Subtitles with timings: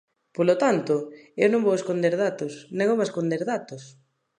[0.35, 0.95] Polo tanto,
[1.43, 3.83] eu non vou esconder datos, négome a esconder datos.